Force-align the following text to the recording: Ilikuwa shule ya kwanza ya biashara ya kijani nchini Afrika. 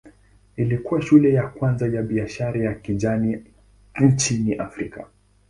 Ilikuwa 0.57 1.01
shule 1.01 1.33
ya 1.33 1.47
kwanza 1.47 1.87
ya 1.87 2.01
biashara 2.03 2.59
ya 2.63 2.73
kijani 2.73 3.43
nchini 4.01 4.53
Afrika. 4.55 5.07